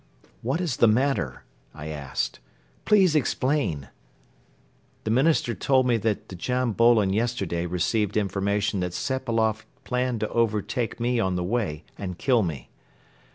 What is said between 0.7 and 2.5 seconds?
the matter?" I asked.